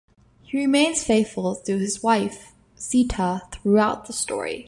[0.41, 4.59] He remains faithful to his wife Sita, throughout the story.